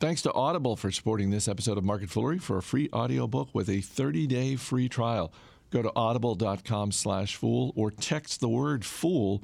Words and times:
Thanks 0.00 0.22
to 0.22 0.32
Audible 0.32 0.76
for 0.76 0.92
supporting 0.92 1.30
this 1.30 1.48
episode 1.48 1.76
of 1.76 1.82
Market 1.82 2.08
Foolery. 2.08 2.38
For 2.38 2.56
a 2.56 2.62
free 2.62 2.88
audiobook 2.92 3.52
with 3.52 3.68
a 3.68 3.78
30-day 3.78 4.54
free 4.54 4.88
trial, 4.88 5.32
go 5.70 5.82
to 5.82 5.90
audible.com 5.96 6.92
slash 6.92 7.34
fool 7.34 7.72
or 7.74 7.90
text 7.90 8.38
the 8.38 8.48
word 8.48 8.84
fool 8.84 9.42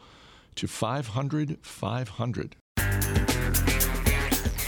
to 0.54 0.68
500 0.68 1.58
500. 1.60 2.54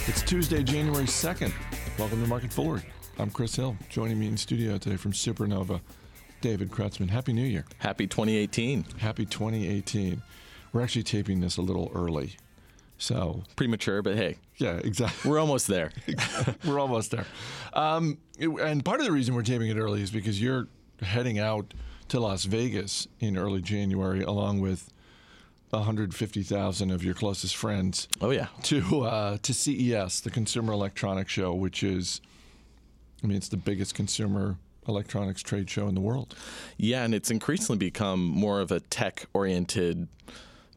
It's 0.09 0.23
Tuesday, 0.23 0.65
January 0.65 1.05
2nd. 1.05 1.53
Welcome 1.97 2.21
to 2.21 2.29
Market 2.29 2.53
Foolery. 2.53 2.83
I'm 3.21 3.31
Chris 3.31 3.55
Hill. 3.55 3.77
Joining 3.89 4.19
me 4.19 4.27
in 4.27 4.37
studio 4.37 4.79
today 4.79 4.97
from 4.97 5.13
Supernova, 5.13 5.81
David 6.41 6.73
Kretzmann. 6.73 7.11
Happy 7.11 7.33
New 7.33 7.47
Year. 7.47 7.65
Happy 7.79 8.09
2018. 8.09 8.85
Happy 8.99 9.25
2018. 9.25 10.21
We're 10.73 10.83
actually 10.83 11.05
taping 11.05 11.39
this 11.39 11.59
a 11.59 11.63
little 11.63 11.93
early. 11.95 12.35
So 12.99 13.43
premature, 13.57 14.03
but 14.03 14.17
hey, 14.17 14.39
yeah, 14.57 14.81
exactly. 14.83 15.31
We're 15.31 15.39
almost 15.39 15.67
there. 15.67 15.93
we're 16.65 16.81
almost 16.81 17.11
there. 17.11 17.27
Um, 17.75 18.19
and 18.39 18.85
part 18.85 19.01
of 19.01 19.07
the 19.07 19.13
reason 19.13 19.35
we're 19.35 19.43
taping 19.43 19.69
it 19.69 19.77
early 19.77 20.03
is 20.03 20.11
because 20.11 20.41
you're 20.41 20.69
heading 21.03 21.39
out 21.39 21.75
to 22.09 22.21
Las 22.21 22.45
Vegas 22.45 23.07
in 23.21 23.37
early 23.37 23.61
January, 23.61 24.23
along 24.23 24.61
with 24.61 24.91
150,000 25.71 26.91
of 26.91 27.05
your 27.05 27.15
closest 27.15 27.57
friends. 27.57 28.09
Oh 28.21 28.31
yeah, 28.31 28.47
to 28.65 29.03
uh, 29.03 29.39
to 29.43 29.53
CES, 29.53 30.21
the 30.21 30.31
Consumer 30.31 30.73
Electronics 30.73 31.33
Show, 31.33 31.53
which 31.55 31.83
is, 31.83 32.21
I 33.23 33.27
mean, 33.27 33.37
it's 33.37 33.49
the 33.49 33.57
biggest 33.57 33.95
consumer 33.95 34.57
electronics 34.89 35.43
trade 35.43 35.69
show 35.69 35.89
in 35.89 35.95
the 35.95 36.01
world. 36.01 36.35
Yeah, 36.77 37.05
and 37.05 37.15
it's 37.15 37.31
increasingly 37.31 37.79
become 37.79 38.25
more 38.25 38.61
of 38.61 38.71
a 38.71 38.81
tech 38.81 39.27
oriented 39.35 40.09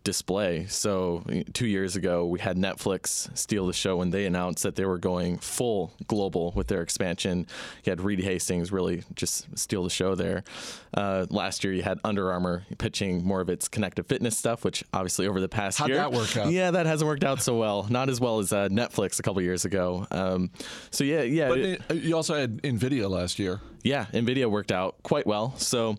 display. 0.03 0.65
So 0.67 1.23
two 1.53 1.67
years 1.67 1.95
ago, 1.95 2.25
we 2.25 2.39
had 2.39 2.57
Netflix 2.57 3.35
steal 3.37 3.67
the 3.67 3.73
show 3.73 3.97
when 3.97 4.09
they 4.09 4.25
announced 4.25 4.63
that 4.63 4.75
they 4.75 4.85
were 4.85 4.97
going 4.97 5.37
full 5.37 5.93
global 6.07 6.51
with 6.55 6.67
their 6.67 6.81
expansion. 6.81 7.47
You 7.83 7.91
had 7.91 8.01
Reed 8.01 8.21
Hastings 8.21 8.71
really 8.71 9.03
just 9.15 9.57
steal 9.57 9.83
the 9.83 9.89
show 9.89 10.15
there. 10.15 10.43
Uh, 10.93 11.25
last 11.29 11.63
year, 11.63 11.73
you 11.73 11.83
had 11.83 11.99
Under 12.03 12.31
Armour 12.31 12.63
pitching 12.77 13.23
more 13.23 13.41
of 13.41 13.49
its 13.49 13.67
connective 13.67 14.07
fitness 14.07 14.37
stuff, 14.37 14.63
which 14.63 14.83
obviously 14.93 15.27
over 15.27 15.39
the 15.39 15.49
past 15.49 15.77
How'd 15.77 15.89
year, 15.89 15.97
that 15.97 16.11
work 16.11 16.35
out? 16.37 16.51
Yeah, 16.51 16.71
that 16.71 16.85
hasn't 16.85 17.07
worked 17.07 17.23
out 17.23 17.41
so 17.41 17.57
well. 17.57 17.85
Not 17.89 18.09
as 18.09 18.19
well 18.19 18.39
as 18.39 18.51
uh, 18.51 18.69
Netflix 18.69 19.19
a 19.19 19.23
couple 19.23 19.41
years 19.41 19.65
ago. 19.65 20.07
Um, 20.11 20.51
so 20.91 21.03
yeah, 21.03 21.21
yeah. 21.21 21.49
But 21.49 21.59
it, 21.59 21.81
you 21.95 22.15
also 22.15 22.35
had 22.35 22.61
Nvidia 22.61 23.09
last 23.09 23.39
year. 23.39 23.61
Yeah, 23.83 24.05
Nvidia 24.13 24.49
worked 24.49 24.71
out 24.71 25.01
quite 25.03 25.25
well. 25.25 25.53
So 25.57 25.97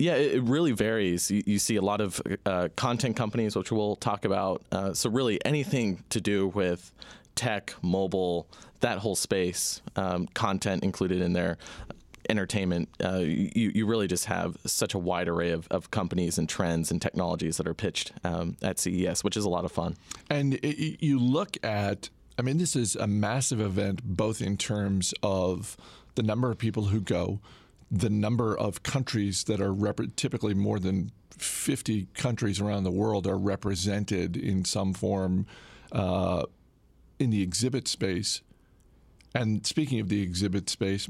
yeah, 0.00 0.14
it, 0.14 0.42
really 0.42 0.72
varies. 0.72 1.30
You, 1.30 1.42
you, 1.46 1.58
see 1.58 1.76
a 1.76 1.82
lot 1.82 2.00
of 2.00 2.20
uh, 2.46 2.68
content 2.76 3.16
companies, 3.16 3.54
which 3.54 3.70
we'll 3.70 3.96
talk 3.96 4.24
about. 4.24 4.62
Uh, 4.72 4.94
so 4.94 5.10
really, 5.10 5.44
anything 5.44 6.02
to 6.10 6.20
do 6.20 6.48
with 6.48 6.92
tech, 7.34 7.74
mobile, 7.82 8.46
that 8.80 8.98
whole 8.98 9.14
space, 9.14 9.82
um, 9.96 10.26
content 10.28 10.82
included 10.82 11.20
in 11.20 11.34
there 11.34 11.58
entertainment, 12.28 12.88
uh, 13.04 13.18
you, 13.18 13.72
you 13.74 13.86
really 13.86 14.06
just 14.06 14.26
have 14.26 14.56
such 14.64 14.94
a 14.94 14.98
wide 14.98 15.28
array 15.28 15.50
of, 15.50 15.66
of 15.68 15.90
companies 15.90 16.38
and 16.38 16.48
trends 16.48 16.90
and 16.90 17.02
technologies 17.02 17.56
that 17.56 17.66
are 17.66 17.74
pitched 17.74 18.12
um, 18.24 18.56
at 18.62 18.78
CES, 18.78 19.24
which 19.24 19.36
is 19.36 19.44
a 19.44 19.48
lot 19.48 19.64
of 19.64 19.72
fun. 19.72 19.96
And 20.30 20.54
it, 20.54 21.04
you 21.04 21.18
look 21.18 21.56
at, 21.64 22.08
I 22.38 22.42
mean, 22.42 22.58
this 22.58 22.76
is 22.76 22.94
a 22.94 23.08
massive 23.08 23.60
event, 23.60 24.02
both 24.04 24.40
in 24.40 24.56
terms 24.56 25.12
of 25.22 25.76
the 26.14 26.22
number 26.22 26.50
of 26.50 26.58
people 26.58 26.84
who 26.84 27.00
go, 27.00 27.40
the 27.90 28.10
number 28.10 28.56
of 28.56 28.82
countries 28.82 29.44
that 29.44 29.60
are 29.60 29.72
rep- 29.72 30.16
typically 30.16 30.54
more 30.54 30.78
than 30.78 31.10
50 31.36 32.06
countries 32.14 32.60
around 32.60 32.84
the 32.84 32.90
world 32.90 33.26
are 33.26 33.38
represented 33.38 34.36
in 34.36 34.64
some 34.64 34.92
form 34.92 35.46
uh, 35.92 36.44
in 37.18 37.30
the 37.30 37.42
exhibit 37.42 37.88
space. 37.88 38.42
And 39.34 39.66
speaking 39.66 40.00
of 40.00 40.08
the 40.08 40.22
exhibit 40.22 40.68
space, 40.68 41.08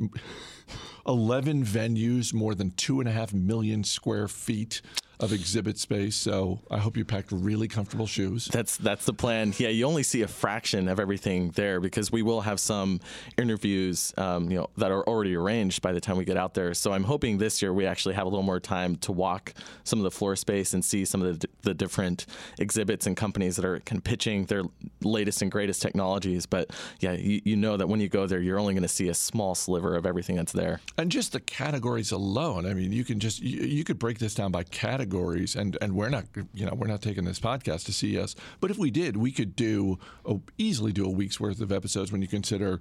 11 1.11 1.65
venues, 1.65 2.33
more 2.33 2.55
than 2.55 2.71
two 2.71 3.01
and 3.01 3.09
a 3.09 3.13
half 3.13 3.35
million 3.35 3.83
square 3.83 4.29
feet 4.29 4.81
of 5.21 5.33
exhibit 5.33 5.79
space. 5.79 6.17
So 6.17 6.61
I 6.71 6.79
hope 6.79 6.97
you 6.97 7.05
packed 7.05 7.31
really 7.31 7.69
comfortable 7.69 8.07
shoes. 8.07 8.47
That's 8.47 8.77
that's 8.79 9.05
the 9.05 9.13
plan. 9.13 9.53
Yeah, 9.59 9.69
you 9.69 9.85
only 9.85 10.03
see 10.03 10.23
a 10.23 10.29
fraction 10.29 10.89
of 10.89 10.99
everything 10.99 11.51
there 11.51 11.79
because 11.79 12.11
we 12.11 12.23
will 12.23 12.41
have 12.41 12.59
some 12.59 13.01
interviews, 13.37 14.15
um, 14.17 14.51
you 14.51 14.59
know, 14.59 14.71
that 14.79 14.91
are 14.91 15.07
already 15.07 15.37
arranged 15.37 15.83
by 15.83 15.93
the 15.93 16.01
time 16.01 16.17
we 16.17 16.25
get 16.25 16.37
out 16.37 16.55
there. 16.55 16.73
So 16.75 16.93
I'm 16.93 17.05
hoping 17.05 17.39
this 17.39 17.61
year 17.61 17.73
we 17.73 17.87
actually 17.87 18.15
have 18.15 18.27
a 18.27 18.31
little 18.31 18.43
more 18.43 18.61
time 18.61 18.97
to 18.97 19.13
walk 19.13 19.53
some 19.85 19.99
of 19.99 20.05
the 20.05 20.11
floor 20.11 20.37
space 20.37 20.73
and 20.73 20.85
see 20.85 21.05
some 21.05 21.23
of 21.23 21.39
the, 21.39 21.49
the 21.63 21.75
different 21.75 22.27
exhibits 22.59 23.07
and 23.07 23.17
companies 23.17 23.57
that 23.57 23.65
are 23.65 23.81
kind 23.81 23.99
of 23.99 24.05
pitching 24.05 24.47
their 24.47 24.63
latest 25.03 25.43
and 25.43 25.51
greatest 25.51 25.83
technologies. 25.83 26.47
But 26.47 26.71
yeah, 27.01 27.13
you, 27.13 27.43
you 27.45 27.57
know 27.57 27.77
that 27.77 27.89
when 27.89 28.01
you 28.01 28.09
go 28.09 28.27
there, 28.27 28.41
you're 28.41 28.59
only 28.59 28.73
going 28.73 28.83
to 28.83 28.89
see 28.89 29.09
a 29.09 29.15
small 29.15 29.55
sliver 29.55 29.97
of 29.97 30.07
everything 30.07 30.37
that's 30.37 30.53
there. 30.53 30.81
And 31.01 31.11
just 31.11 31.33
the 31.33 31.41
categories 31.41 32.13
alone. 32.13 32.67
I 32.67 32.75
mean, 32.75 32.93
you 32.93 33.05
can 33.05 33.21
just 33.21 33.41
you, 33.41 33.63
you 33.63 33.85
could 33.85 33.99
break 33.99 34.19
this 34.19 34.35
down 34.35 34.53
by 34.53 34.65
categories, 34.65 35.57
and 35.57 35.79
and 35.81 35.95
we're 35.95 36.11
not 36.11 36.27
you 36.53 36.67
know 36.67 36.75
we're 36.75 36.89
not 36.89 37.01
taking 37.01 37.25
this 37.25 37.41
podcast 37.41 37.87
to 37.87 37.93
CES, 37.95 38.37
but 38.61 38.71
if 38.71 38.77
we 38.77 38.91
did, 38.91 39.17
we 39.17 39.33
could 39.33 39.57
do 39.57 39.99
oh, 40.27 40.43
easily 40.59 40.93
do 40.93 41.07
a 41.07 41.09
week's 41.09 41.41
worth 41.41 41.63
of 41.63 41.73
episodes 41.73 42.13
when 42.13 42.21
you 42.21 42.29
consider 42.29 42.81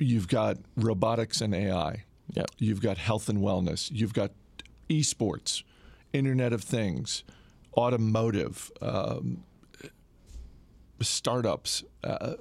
you've 0.00 0.26
got 0.26 0.56
robotics 0.76 1.40
and 1.40 1.54
AI, 1.54 2.02
yep. 2.34 2.50
you've 2.58 2.82
got 2.82 2.98
health 2.98 3.28
and 3.28 3.38
wellness, 3.38 3.88
you've 3.92 4.12
got 4.12 4.32
esports, 4.90 5.62
Internet 6.12 6.52
of 6.52 6.64
Things, 6.64 7.22
automotive. 7.76 8.72
Um, 8.80 9.44
startups. 11.00 11.82
Uh, 12.04 12.34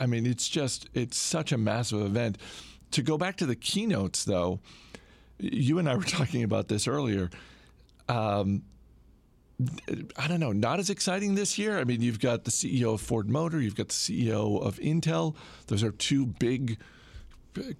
I 0.00 0.06
mean, 0.06 0.26
it's 0.26 0.48
just 0.48 0.88
it's 0.94 1.18
such 1.18 1.52
a 1.52 1.58
massive 1.58 2.00
event. 2.00 2.38
To 2.92 3.02
go 3.02 3.18
back 3.18 3.36
to 3.38 3.46
the 3.46 3.56
keynotes, 3.56 4.24
though, 4.24 4.60
you 5.38 5.78
and 5.78 5.88
I 5.88 5.96
were 5.96 6.02
talking 6.04 6.42
about 6.42 6.68
this 6.68 6.86
earlier. 6.86 7.30
Um, 8.08 8.62
I 10.16 10.28
don't 10.28 10.40
know, 10.40 10.52
not 10.52 10.78
as 10.80 10.90
exciting 10.90 11.34
this 11.34 11.56
year. 11.56 11.78
I 11.78 11.84
mean, 11.84 12.02
you've 12.02 12.20
got 12.20 12.44
the 12.44 12.50
CEO 12.50 12.94
of 12.94 13.00
Ford 13.00 13.30
Motor, 13.30 13.60
you've 13.60 13.74
got 13.74 13.88
the 13.88 13.94
CEO 13.94 14.62
of 14.62 14.78
Intel. 14.78 15.34
Those 15.68 15.82
are 15.82 15.92
two 15.92 16.26
big, 16.26 16.78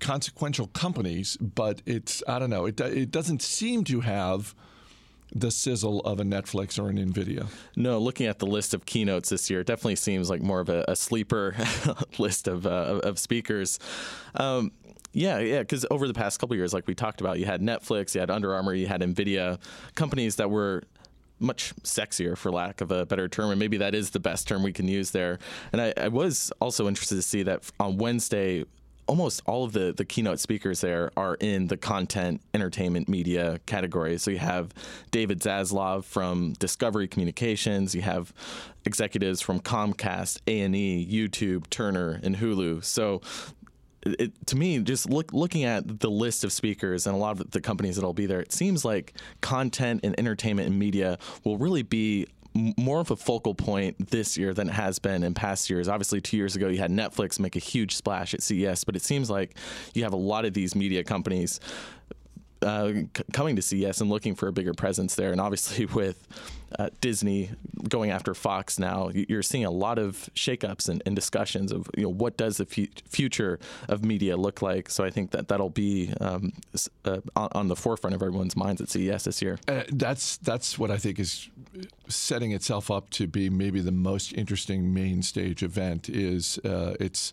consequential 0.01 0.69
companies, 0.69 1.37
but 1.37 1.83
it's 1.85 2.23
I 2.27 2.39
don't 2.39 2.49
know. 2.49 2.65
It 2.65 2.81
it 2.81 3.11
doesn't 3.11 3.43
seem 3.43 3.85
to 3.85 4.01
have 4.01 4.55
the 5.35 5.51
sizzle 5.51 6.01
of 6.01 6.19
a 6.19 6.23
Netflix 6.23 6.83
or 6.83 6.89
an 6.89 6.97
Nvidia. 6.97 7.47
No, 7.75 7.99
looking 7.99 8.27
at 8.27 8.39
the 8.39 8.47
list 8.47 8.73
of 8.73 8.87
keynotes 8.87 9.29
this 9.29 9.51
year, 9.51 9.61
it 9.61 9.67
definitely 9.67 9.97
seems 9.97 10.31
like 10.31 10.41
more 10.41 10.61
of 10.61 10.69
a, 10.69 10.85
a 10.89 10.97
sleeper 10.97 11.57
list 12.19 12.49
of 12.49 12.67
uh, 12.67 13.01
of 13.03 13.19
speakers. 13.19 13.79
Um, 14.35 14.73
yeah, 15.17 15.39
yeah, 15.39 15.61
because 15.61 15.87
over 15.91 16.07
the 16.07 16.13
past 16.13 16.39
couple 16.39 16.55
years, 16.57 16.75
like 16.75 16.87
we 16.87 16.95
talked 16.95 17.23
about, 17.23 17.39
you 17.39 17.47
had 17.47 17.63
Netflix, 17.63 18.15
you 18.15 18.21
had 18.21 18.31
Under 18.31 18.55
Armour, 18.55 18.75
you 18.75 18.87
had 18.87 19.01
Nvidia, 19.01 19.59
companies 19.95 20.37
that 20.37 20.51
were 20.51 20.83
much 21.39 21.75
sexier, 21.77 22.37
for 22.37 22.53
lack 22.53 22.83
of 22.83 22.91
a 22.91 23.07
better 23.07 23.27
term, 23.27 23.51
and 23.51 23.59
maybe 23.59 23.79
that 23.79 23.95
is 23.95 24.11
the 24.11 24.21
best 24.21 24.47
term 24.47 24.63
we 24.63 24.75
can 24.75 24.87
use 24.87 25.13
there. 25.13 25.39
And 25.73 25.81
I, 25.81 25.95
I 25.97 26.09
was 26.09 26.53
also 26.61 26.87
interested 26.87 27.15
to 27.15 27.23
see 27.23 27.43
that 27.45 27.63
on 27.81 27.97
Wednesday, 27.97 28.67
almost 29.07 29.41
all 29.47 29.65
of 29.65 29.73
the, 29.73 29.95
the 29.97 30.05
keynote 30.05 30.41
speakers 30.41 30.81
there 30.81 31.11
are 31.17 31.37
in 31.37 31.69
the 31.69 31.77
content 31.77 32.43
entertainment 32.53 33.09
media 33.09 33.59
category. 33.67 34.19
So 34.19 34.31
you 34.31 34.39
have 34.39 34.73
David 35.11 35.41
Zaslav 35.41 36.05
from 36.05 36.55
Discovery 36.55 37.09
Communications, 37.09 37.95
you 37.95 38.03
have 38.03 38.35
executives 38.85 39.41
from 39.41 39.61
Comcast, 39.61 40.41
A&E, 40.47 41.07
YouTube, 41.11 41.69
Turner, 41.71 42.21
and 42.23 42.37
Hulu. 42.37 42.85
So 42.85 43.21
it, 44.19 44.47
to 44.47 44.57
me, 44.57 44.79
just 44.81 45.09
look, 45.11 45.33
looking 45.33 45.65
at 45.65 46.01
the 46.01 46.11
list 46.11 46.45
of 46.45 46.53
speakers 46.53 47.07
and 47.07 47.15
a 47.15 47.19
lot 47.19 47.41
of 47.41 47.51
the 47.51 47.61
companies 47.61 47.97
that'll 47.97 48.13
be 48.13 48.27
there, 48.27 48.41
it 48.41 48.53
seems 48.53 48.85
like 48.85 49.15
content 49.41 50.01
and 50.05 50.19
entertainment 50.19 50.69
and 50.69 50.79
media 50.79 51.19
will 51.45 51.59
really 51.59 51.83
be 51.83 52.27
more 52.79 53.01
of 53.01 53.11
a 53.11 53.17
focal 53.17 53.55
point 53.55 54.11
this 54.11 54.39
year 54.39 54.55
than 54.55 54.69
it 54.69 54.73
has 54.73 54.99
been 54.99 55.23
in 55.23 55.35
past 55.35 55.69
years. 55.69 55.89
Obviously, 55.89 56.21
two 56.21 56.37
years 56.37 56.57
ago, 56.57 56.69
you 56.69 56.79
had 56.79 56.91
Netflix 56.91 57.39
make 57.39 57.57
a 57.57 57.61
huge 57.61 57.95
splash 57.95 58.35
at 58.35 58.43
CES, 58.43 58.85
but 58.85 58.97
it 58.97 59.03
seems 59.03 59.31
like 59.31 59.57
you 59.95 60.03
have 60.05 60.13
a 60.13 60.19
lot 60.19 60.45
of 60.45 60.55
these 60.55 60.75
media 60.75 61.05
companies 61.05 61.61
uh, 62.63 62.93
coming 63.33 63.57
to 63.57 63.63
CES 63.63 64.01
and 64.01 64.11
looking 64.11 64.35
for 64.35 64.49
a 64.49 64.53
bigger 64.53 64.75
presence 64.75 65.15
there. 65.15 65.33
And 65.33 65.41
obviously, 65.41 65.87
with 65.95 66.27
uh, 66.79 66.91
Disney 67.01 67.51
going 67.89 68.11
after 68.11 68.35
Fox 68.35 68.79
now, 68.79 69.11
you're 69.13 69.43
seeing 69.43 69.65
a 69.65 69.71
lot 69.71 69.99
of 69.99 70.29
shakeups 70.35 70.89
and, 70.89 71.03
and 71.07 71.15
discussions 71.15 71.73
of 71.73 71.89
you 71.97 72.05
know 72.05 72.09
what 72.09 72.37
does 72.37 72.57
the 72.57 72.67
fu- 72.67 72.89
future 73.09 73.59
of 73.89 74.05
media 74.05 74.37
look 74.37 74.63
like. 74.63 74.91
So 74.91 75.05
I 75.05 75.11
think 75.11 75.31
that 75.33 75.49
that'll 75.49 75.71
be 75.71 76.13
um, 76.21 76.53
uh, 77.05 77.21
on, 77.35 77.49
on, 77.53 77.69
the 77.69 77.77
forefront 77.77 78.15
of 78.15 78.23
everyone's 78.23 78.57
minds 78.57 78.81
at 78.81 78.89
CES 78.89 79.25
this 79.25 79.43
year. 79.43 79.59
Uh, 79.69 79.83
that's 79.93 80.39
that's 80.39 80.79
what 80.79 80.91
I 80.91 80.97
think 80.97 81.19
is 81.19 81.49
setting 82.09 82.53
itself 82.53 82.91
up 82.91 83.11
to 83.11 83.27
be 83.27 83.51
maybe 83.51 83.81
the 83.81 83.93
most 83.93 84.33
interesting 84.33 84.93
main 84.93 85.23
stage 85.23 85.63
event. 85.63 86.09
Is 86.09 86.59
uh, 86.59 86.95
it's 86.99 87.33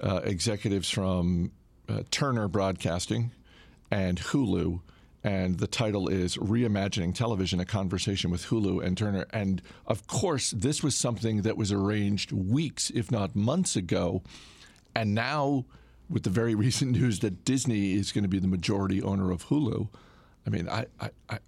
uh, 0.00 0.20
executives 0.24 0.90
from 0.90 1.52
Turner 2.12 2.46
Broadcasting 2.46 3.32
and 3.90 4.18
Hulu 4.18 4.80
and 5.22 5.58
the 5.58 5.66
title 5.66 6.08
is 6.08 6.36
Reimagining 6.36 7.14
Television 7.14 7.60
A 7.60 7.66
Conversation 7.66 8.30
with 8.30 8.46
Hulu 8.46 8.82
and 8.84 8.96
Turner. 8.96 9.26
And 9.32 9.60
of 9.86 10.06
course, 10.06 10.50
this 10.50 10.82
was 10.82 10.96
something 10.96 11.42
that 11.42 11.58
was 11.58 11.70
arranged 11.70 12.32
weeks, 12.32 12.90
if 12.90 13.10
not 13.10 13.36
months 13.36 13.76
ago. 13.76 14.22
And 14.94 15.14
now, 15.14 15.66
with 16.08 16.22
the 16.22 16.30
very 16.30 16.54
recent 16.66 16.92
news 16.92 17.18
that 17.20 17.44
Disney 17.44 17.92
is 17.92 18.12
going 18.12 18.24
to 18.24 18.28
be 18.28 18.38
the 18.38 18.48
majority 18.48 19.02
owner 19.02 19.30
of 19.30 19.48
Hulu, 19.48 19.88
I 20.46 20.50
mean, 20.50 20.68
I, 20.68 20.86
I, 20.98 21.10
I 21.28 21.38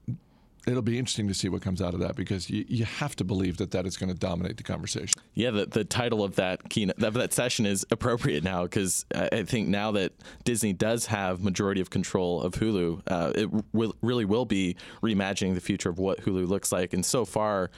it'll 0.66 0.82
be 0.82 0.98
interesting 0.98 1.28
to 1.28 1.34
see 1.34 1.48
what 1.48 1.62
comes 1.62 1.82
out 1.82 1.94
of 1.94 2.00
that 2.00 2.14
because 2.14 2.48
you, 2.48 2.64
you 2.68 2.84
have 2.84 3.16
to 3.16 3.24
believe 3.24 3.56
that 3.56 3.72
that 3.72 3.86
is 3.86 3.96
going 3.96 4.12
to 4.12 4.18
dominate 4.18 4.56
the 4.56 4.62
conversation. 4.62 5.20
Yeah, 5.34 5.50
the, 5.50 5.66
the 5.66 5.84
title 5.84 6.22
of 6.22 6.36
that 6.36 6.68
keynote 6.68 6.98
that, 6.98 7.14
that 7.14 7.32
session 7.32 7.66
is 7.66 7.84
appropriate 7.90 8.44
now 8.44 8.62
because 8.64 9.04
I, 9.14 9.42
think 9.42 9.68
now 9.68 9.90
that 9.92 10.12
Disney 10.44 10.72
does 10.72 11.06
have 11.06 11.42
majority 11.42 11.80
of 11.80 11.90
control 11.90 12.42
of 12.42 12.54
Hulu, 12.54 13.02
uh, 13.08 13.32
it 13.34 13.50
will, 13.72 13.96
really 14.02 14.24
will 14.24 14.44
be 14.44 14.76
reimagining 15.02 15.54
the 15.54 15.60
future 15.60 15.88
of 15.88 15.98
what 15.98 16.20
Hulu 16.20 16.46
looks 16.46 16.70
like. 16.70 16.92
And 16.92 17.04
so 17.04 17.24
far, 17.24 17.70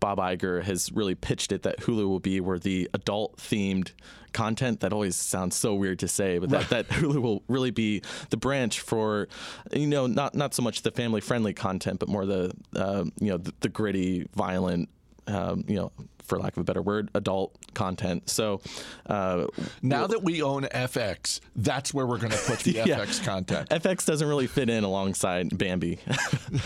Bob 0.00 0.18
Iger 0.18 0.62
has 0.62 0.90
really 0.92 1.14
pitched 1.14 1.52
it 1.52 1.62
that 1.62 1.78
Hulu 1.80 2.08
will 2.08 2.20
be 2.20 2.40
where 2.40 2.58
the 2.58 2.88
adult 2.94 3.36
themed 3.36 3.92
content 4.32 4.80
that 4.80 4.92
always 4.92 5.16
sounds 5.16 5.56
so 5.56 5.74
weird 5.74 5.98
to 6.00 6.08
say, 6.08 6.38
but 6.38 6.50
that, 6.50 6.68
that 6.70 6.88
Hulu 6.88 7.20
will 7.20 7.42
really 7.48 7.70
be 7.70 8.02
the 8.30 8.36
branch 8.36 8.80
for, 8.80 9.28
you 9.72 9.86
know, 9.86 10.06
not 10.06 10.34
not 10.34 10.54
so 10.54 10.62
much 10.62 10.82
the 10.82 10.90
family 10.90 11.20
friendly 11.20 11.52
content, 11.52 12.00
but 12.00 12.08
more 12.08 12.26
the 12.26 12.52
uh, 12.74 13.04
you 13.20 13.28
know 13.28 13.36
the, 13.36 13.52
the 13.60 13.68
gritty, 13.68 14.26
violent, 14.34 14.88
um, 15.26 15.64
you 15.68 15.76
know, 15.76 15.92
for 16.24 16.38
lack 16.38 16.56
of 16.56 16.62
a 16.62 16.64
better 16.64 16.82
word, 16.82 17.10
adult 17.14 17.56
content. 17.74 18.30
So 18.30 18.60
uh, 19.06 19.46
now 19.82 20.06
that 20.06 20.22
we 20.22 20.42
own 20.42 20.62
FX, 20.64 21.40
that's 21.56 21.92
where 21.92 22.06
we're 22.06 22.18
going 22.18 22.32
to 22.32 22.38
put 22.38 22.60
the 22.60 22.72
yeah, 22.86 22.86
FX 22.86 23.24
content. 23.24 23.68
FX 23.68 24.06
doesn't 24.06 24.26
really 24.26 24.46
fit 24.46 24.70
in 24.70 24.84
alongside 24.84 25.56
Bambi. 25.56 25.98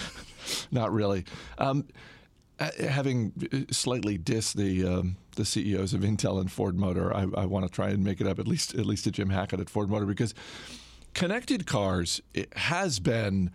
Not 0.71 0.93
really. 0.93 1.25
Um, 1.59 1.87
having 2.59 3.67
slightly 3.71 4.19
dissed 4.19 4.55
the 4.55 4.87
um, 4.87 5.17
the 5.37 5.45
CEOs 5.45 5.95
of 5.95 6.03
Intel 6.03 6.41
and 6.41 6.51
Ford 6.51 6.79
Motor, 6.79 7.15
I, 7.15 7.27
I 7.37 7.47
want 7.47 7.67
to 7.67 7.73
try 7.73 7.91
and 7.91 8.05
make 8.05 8.21
it 8.21 8.27
up 8.27 8.39
at 8.39 8.47
least 8.47 8.75
at 8.75 8.87
least 8.87 9.05
to 9.05 9.11
Jim 9.11 9.31
Hackett 9.31 9.61
at 9.61 9.71
Ford 9.71 9.91
Motor 9.91 10.06
because 10.06 10.35
connected 11.15 11.67
cars 11.67 12.21
has 12.56 13.01
been 13.01 13.51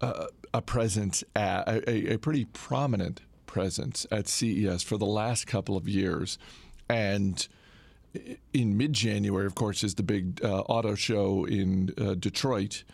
uh, 0.00 0.26
a 0.52 0.62
presence, 0.62 1.24
at, 1.34 1.66
a, 1.68 2.14
a 2.14 2.18
pretty 2.18 2.44
prominent 2.46 3.20
presence 3.46 4.06
at 4.10 4.28
CES 4.28 4.82
for 4.82 4.96
the 4.96 5.06
last 5.06 5.46
couple 5.46 5.76
of 5.76 5.88
years, 5.88 6.38
and 6.88 7.48
in 8.52 8.76
mid 8.76 8.92
January, 8.92 9.46
of 9.46 9.54
course, 9.54 9.82
is 9.82 9.94
the 9.96 10.02
big 10.02 10.44
uh, 10.44 10.60
auto 10.60 10.94
show 10.94 11.44
in 11.44 11.92
uh, 11.98 12.14
Detroit 12.14 12.84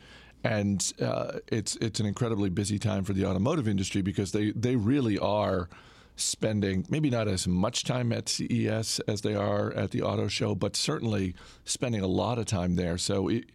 and 0.44 0.92
uh, 1.00 1.38
it's 1.48 1.76
it's 1.76 2.00
an 2.00 2.06
incredibly 2.06 2.50
busy 2.50 2.78
time 2.78 3.04
for 3.04 3.12
the 3.12 3.24
automotive 3.24 3.68
industry 3.68 4.02
because 4.02 4.32
they 4.32 4.52
they 4.52 4.76
really 4.76 5.18
are 5.18 5.68
spending 6.16 6.84
maybe 6.90 7.08
not 7.08 7.28
as 7.28 7.48
much 7.48 7.84
time 7.84 8.12
at 8.12 8.28
CES 8.28 9.00
as 9.00 9.22
they 9.22 9.34
are 9.34 9.72
at 9.72 9.90
the 9.90 10.02
auto 10.02 10.28
show, 10.28 10.54
but 10.54 10.76
certainly 10.76 11.34
spending 11.64 12.02
a 12.02 12.06
lot 12.06 12.38
of 12.38 12.46
time 12.46 12.76
there. 12.76 12.98
So. 12.98 13.28
It, 13.28 13.46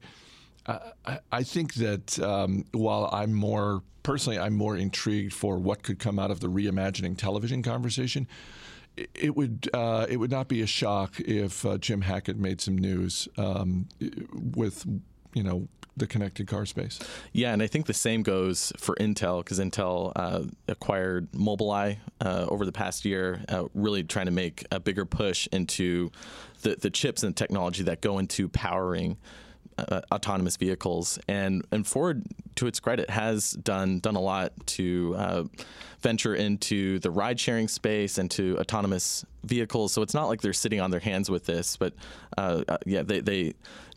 I, 0.67 1.19
I 1.31 1.43
think 1.43 1.75
that 1.75 2.17
um, 2.19 2.65
while 2.71 3.07
I'm 3.11 3.33
more 3.33 3.83
personally, 4.01 4.39
I'm 4.39 4.55
more 4.55 4.75
intrigued 4.75 5.33
for 5.33 5.57
what 5.57 5.83
could 5.83 5.99
come 5.99 6.19
out 6.19 6.31
of 6.31 6.39
the 6.39 6.47
reimagining 6.47 7.17
television 7.17 7.61
conversation. 7.61 8.27
It 8.97 9.35
would 9.35 9.69
uh, 9.73 10.05
it 10.09 10.17
would 10.17 10.31
not 10.31 10.47
be 10.47 10.61
a 10.61 10.65
shock 10.65 11.19
if 11.19 11.65
uh, 11.65 11.77
Jim 11.77 12.01
Hackett 12.01 12.37
made 12.37 12.61
some 12.61 12.77
news 12.77 13.27
um, 13.37 13.89
with 14.55 14.85
you 15.33 15.43
know 15.43 15.67
the 15.97 16.07
connected 16.07 16.47
car 16.47 16.65
space. 16.65 16.99
Yeah, 17.31 17.53
and 17.53 17.61
I 17.61 17.67
think 17.67 17.85
the 17.85 17.93
same 17.93 18.23
goes 18.23 18.73
for 18.77 18.95
Intel 18.95 19.39
because 19.39 19.59
Intel 19.59 20.11
uh, 20.15 20.43
acquired 20.67 21.31
Mobileye 21.31 21.97
uh, 22.21 22.45
over 22.49 22.65
the 22.65 22.71
past 22.71 23.05
year, 23.05 23.43
uh, 23.49 23.65
really 23.73 24.03
trying 24.03 24.25
to 24.25 24.31
make 24.31 24.65
a 24.71 24.79
bigger 24.79 25.05
push 25.05 25.47
into 25.51 26.11
the, 26.61 26.75
the 26.75 26.89
chips 26.89 27.23
and 27.23 27.35
technology 27.35 27.83
that 27.83 28.01
go 28.01 28.19
into 28.19 28.49
powering. 28.49 29.17
Uh, 29.77 29.99
autonomous 30.09 30.55
vehicles 30.55 31.19
and 31.27 31.65
and 31.69 31.85
Ford, 31.85 32.23
to 32.55 32.65
its 32.65 32.79
credit, 32.79 33.09
has 33.09 33.51
done 33.51 33.99
done 33.99 34.15
a 34.15 34.21
lot 34.21 34.53
to 34.67 35.13
uh, 35.17 35.43
venture 35.99 36.33
into 36.33 36.97
the 36.99 37.11
ride 37.11 37.37
sharing 37.37 37.67
space 37.67 38.17
and 38.17 38.31
to 38.31 38.57
autonomous 38.57 39.25
vehicles. 39.43 39.91
So 39.91 40.01
it's 40.01 40.13
not 40.13 40.29
like 40.29 40.39
they're 40.39 40.53
sitting 40.53 40.79
on 40.79 40.91
their 40.91 41.01
hands 41.01 41.29
with 41.29 41.45
this, 41.45 41.75
but 41.75 41.93
uh, 42.37 42.63
yeah, 42.85 43.03
they 43.03 43.19
they 43.19 43.53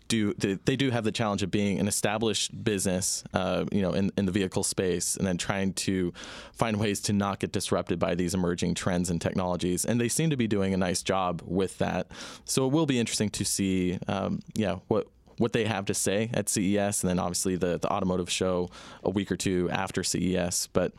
do 0.08 0.34
they, 0.34 0.76
do 0.76 0.90
have 0.90 1.04
the 1.04 1.12
challenge 1.12 1.42
of 1.42 1.50
being 1.50 1.78
an 1.78 1.86
established 1.86 2.64
business, 2.64 3.22
uh, 3.34 3.64
you 3.70 3.82
know, 3.82 3.92
in, 3.92 4.10
in 4.16 4.26
the 4.26 4.32
vehicle 4.32 4.62
space, 4.62 5.16
and 5.16 5.26
then 5.26 5.36
trying 5.36 5.74
to 5.74 6.12
find 6.52 6.78
ways 6.78 7.00
to 7.02 7.12
not 7.12 7.38
get 7.38 7.52
disrupted 7.52 7.98
by 7.98 8.14
these 8.14 8.34
emerging 8.34 8.74
trends 8.74 9.10
and 9.10 9.20
technologies. 9.20 9.84
And 9.84 10.00
they 10.00 10.08
seem 10.08 10.30
to 10.30 10.36
be 10.36 10.48
doing 10.48 10.74
a 10.74 10.76
nice 10.76 11.02
job 11.02 11.42
with 11.44 11.78
that. 11.78 12.08
So 12.44 12.66
it 12.66 12.72
will 12.72 12.86
be 12.86 12.98
interesting 12.98 13.28
to 13.30 13.44
see, 13.44 13.98
um, 14.08 14.40
yeah, 14.54 14.78
what 14.88 15.08
what 15.38 15.52
they 15.52 15.64
have 15.64 15.86
to 15.86 15.94
say 15.94 16.30
at 16.34 16.48
CES, 16.48 17.02
and 17.02 17.10
then 17.10 17.18
obviously 17.18 17.56
the 17.56 17.78
the 17.78 17.90
automotive 17.90 18.30
show 18.30 18.70
a 19.02 19.10
week 19.10 19.32
or 19.32 19.36
two 19.36 19.68
after 19.70 20.02
CES. 20.02 20.68
But 20.72 20.92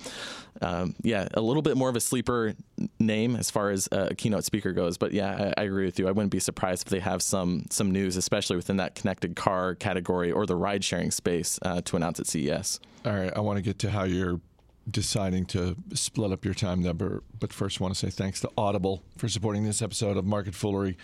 um, 0.61 0.95
yeah, 1.03 1.27
a 1.33 1.41
little 1.41 1.61
bit 1.61 1.77
more 1.77 1.89
of 1.89 1.95
a 1.95 1.99
sleeper 1.99 2.53
name 2.99 3.35
as 3.35 3.49
far 3.49 3.69
as 3.69 3.87
a 3.91 4.15
keynote 4.15 4.43
speaker 4.43 4.73
goes. 4.73 4.97
But 4.97 5.13
yeah, 5.13 5.53
I, 5.57 5.61
I, 5.61 5.63
agree 5.65 5.85
with 5.85 5.99
you. 5.99 6.07
I 6.07 6.11
wouldn't 6.11 6.31
be 6.31 6.39
surprised 6.39 6.87
if 6.87 6.89
they 6.89 6.99
have 6.99 7.21
some 7.21 7.65
some 7.69 7.91
news, 7.91 8.17
especially 8.17 8.55
within 8.55 8.77
that 8.77 8.95
connected 8.95 9.35
car 9.35 9.75
category 9.75 10.31
or 10.31 10.45
the 10.45 10.55
ride 10.55 10.83
sharing 10.83 11.11
space, 11.11 11.59
uh, 11.61 11.81
to 11.81 11.95
announce 11.95 12.19
at 12.19 12.27
CES. 12.27 12.79
All 13.05 13.13
right, 13.13 13.31
I 13.35 13.39
want 13.39 13.57
to 13.57 13.61
get 13.61 13.79
to 13.79 13.91
how 13.91 14.03
you're 14.03 14.41
deciding 14.89 15.45
to 15.45 15.75
split 15.93 16.31
up 16.31 16.43
your 16.45 16.53
time 16.53 16.81
number. 16.81 17.23
But 17.39 17.53
first, 17.53 17.79
I 17.79 17.83
want 17.83 17.95
to 17.95 17.99
say 17.99 18.09
thanks 18.09 18.41
to 18.41 18.49
Audible 18.57 19.03
for 19.17 19.29
supporting 19.29 19.63
this 19.63 19.81
episode 19.81 20.17
of 20.17 20.25
Market 20.25 20.55
Foolery. 20.55 20.97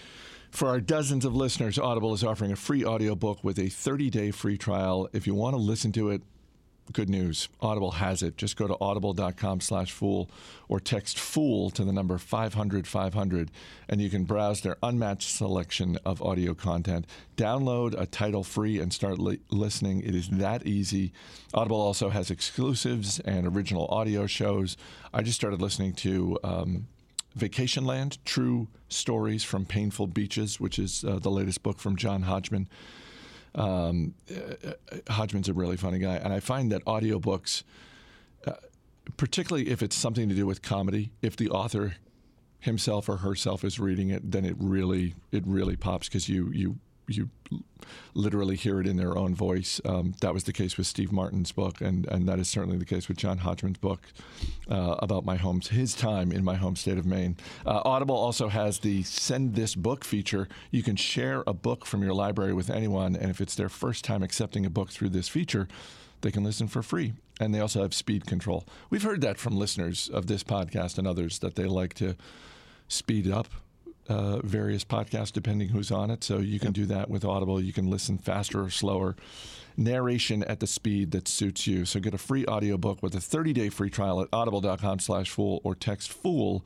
For 0.51 0.69
our 0.69 0.79
dozens 0.79 1.25
of 1.25 1.35
listeners, 1.35 1.77
Audible 1.77 2.13
is 2.13 2.23
offering 2.23 2.51
a 2.51 2.55
free 2.55 2.85
audiobook 2.85 3.43
with 3.43 3.59
a 3.59 3.69
30 3.69 4.09
day 4.09 4.31
free 4.31 4.57
trial. 4.57 5.09
If 5.13 5.27
you 5.27 5.35
want 5.35 5.53
to 5.53 5.61
listen 5.61 5.91
to 5.93 6.09
it, 6.11 6.21
good 6.93 7.09
news. 7.09 7.49
Audible 7.61 7.91
has 7.91 8.21
it. 8.21 8.37
Just 8.37 8.57
go 8.57 8.67
to 8.67 8.77
audible.com 8.79 9.59
slash 9.59 9.91
fool 9.91 10.29
or 10.67 10.79
text 10.79 11.19
fool 11.19 11.69
to 11.71 11.83
the 11.83 11.91
number 11.91 12.17
500 12.17 12.87
500 12.87 13.51
and 13.89 14.01
you 14.01 14.09
can 14.09 14.23
browse 14.23 14.61
their 14.61 14.77
unmatched 14.83 15.29
selection 15.29 15.97
of 16.05 16.21
audio 16.21 16.53
content. 16.53 17.05
Download 17.37 17.99
a 17.99 18.05
title 18.05 18.43
free 18.43 18.79
and 18.79 18.93
start 18.93 19.19
li- 19.19 19.39
listening. 19.49 20.01
It 20.01 20.15
is 20.15 20.29
that 20.29 20.65
easy. 20.65 21.11
Audible 21.53 21.81
also 21.81 22.09
has 22.09 22.29
exclusives 22.29 23.19
and 23.19 23.47
original 23.47 23.87
audio 23.87 24.27
shows. 24.27 24.77
I 25.13 25.21
just 25.21 25.37
started 25.37 25.61
listening 25.61 25.93
to 25.93 26.37
um, 26.43 26.87
Vacationland 27.37 28.17
True 28.25 28.67
Stories 28.87 29.43
from 29.43 29.65
Painful 29.65 30.07
Beaches, 30.07 30.59
which 30.59 30.79
is 30.79 31.03
uh, 31.03 31.19
the 31.19 31.29
latest 31.29 31.63
book 31.63 31.79
from 31.79 31.95
John 31.95 32.23
Hodgman. 32.23 32.67
Um, 33.53 34.13
uh, 34.29 34.71
uh, 34.91 35.13
Hodgman's 35.13 35.49
a 35.49 35.53
really 35.53 35.77
funny 35.77 35.99
guy. 35.99 36.15
And 36.15 36.33
I 36.33 36.39
find 36.39 36.71
that 36.71 36.83
audiobooks, 36.85 37.63
uh, 38.45 38.53
particularly 39.17 39.69
if 39.69 39.81
it's 39.81 39.95
something 39.95 40.29
to 40.29 40.35
do 40.35 40.45
with 40.45 40.61
comedy, 40.61 41.11
if 41.21 41.35
the 41.35 41.49
author 41.49 41.95
himself 42.59 43.07
or 43.07 43.17
herself 43.17 43.63
is 43.63 43.79
reading 43.79 44.09
it, 44.09 44.31
then 44.31 44.43
it 44.43 44.55
really 44.59 45.15
it 45.31 45.43
really 45.45 45.75
pops 45.75 46.07
because 46.07 46.27
you 46.27 46.51
you 46.51 46.77
you 47.07 47.29
literally 48.13 48.55
hear 48.55 48.79
it 48.79 48.87
in 48.87 48.97
their 48.97 49.17
own 49.17 49.35
voice. 49.35 49.79
Um, 49.85 50.15
that 50.21 50.33
was 50.33 50.45
the 50.45 50.53
case 50.53 50.77
with 50.77 50.87
Steve 50.87 51.11
Martin's 51.11 51.51
book, 51.51 51.81
and, 51.81 52.05
and 52.07 52.27
that 52.27 52.39
is 52.39 52.49
certainly 52.49 52.77
the 52.77 52.85
case 52.85 53.07
with 53.07 53.17
John 53.17 53.39
Hodgman's 53.39 53.77
book 53.77 54.01
uh, 54.69 54.95
about 54.99 55.25
my 55.25 55.35
home, 55.35 55.61
his 55.61 55.93
time 55.93 56.31
in 56.31 56.43
my 56.43 56.55
home 56.55 56.75
state 56.75 56.97
of 56.97 57.05
Maine. 57.05 57.37
Uh, 57.65 57.81
Audible 57.85 58.15
also 58.15 58.47
has 58.47 58.79
the 58.79 59.03
Send 59.03 59.55
This 59.55 59.75
Book 59.75 60.03
feature. 60.03 60.47
You 60.71 60.83
can 60.83 60.95
share 60.95 61.43
a 61.45 61.53
book 61.53 61.85
from 61.85 62.01
your 62.01 62.13
library 62.13 62.53
with 62.53 62.69
anyone, 62.69 63.15
and 63.15 63.29
if 63.29 63.41
it's 63.41 63.55
their 63.55 63.69
first 63.69 64.03
time 64.03 64.23
accepting 64.23 64.65
a 64.65 64.69
book 64.69 64.89
through 64.89 65.09
this 65.09 65.27
feature, 65.27 65.67
they 66.21 66.31
can 66.31 66.43
listen 66.43 66.67
for 66.67 66.81
free. 66.81 67.13
And 67.39 67.53
they 67.53 67.59
also 67.59 67.81
have 67.81 67.93
speed 67.93 68.25
control. 68.25 68.65
We've 68.89 69.03
heard 69.03 69.19
that 69.21 69.37
from 69.37 69.57
listeners 69.57 70.09
of 70.09 70.27
this 70.27 70.43
podcast 70.43 70.97
and 70.97 71.05
others 71.05 71.39
that 71.39 71.55
they 71.55 71.65
like 71.65 71.93
to 71.95 72.15
speed 72.87 73.29
up 73.29 73.47
uh, 74.07 74.39
various 74.39 74.83
podcasts 74.83 75.31
depending 75.31 75.69
who's 75.69 75.91
on 75.91 76.11
it. 76.11 76.23
So 76.23 76.39
you 76.39 76.59
can 76.59 76.71
do 76.71 76.85
that 76.87 77.09
with 77.09 77.25
Audible. 77.25 77.61
You 77.61 77.73
can 77.73 77.89
listen 77.89 78.17
faster 78.17 78.61
or 78.61 78.69
slower. 78.69 79.15
Narration 79.77 80.43
at 80.43 80.59
the 80.59 80.67
speed 80.67 81.11
that 81.11 81.27
suits 81.27 81.67
you. 81.67 81.85
So 81.85 81.99
get 81.99 82.13
a 82.13 82.17
free 82.17 82.45
audiobook 82.45 83.03
with 83.03 83.13
a 83.15 83.19
30-day 83.19 83.69
free 83.69 83.89
trial 83.89 84.21
at 84.21 84.29
audible.com 84.31 84.99
slash 84.99 85.29
fool 85.29 85.59
or 85.63 85.75
text 85.75 86.11
fool 86.11 86.65